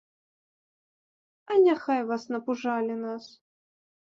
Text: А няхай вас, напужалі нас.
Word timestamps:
А 1.51 1.59
няхай 1.67 2.01
вас, 2.13 2.23
напужалі 2.33 2.95
нас. 3.07 3.23